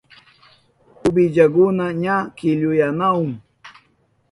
[1.07, 3.31] Uwillakuna ña killuyanahun.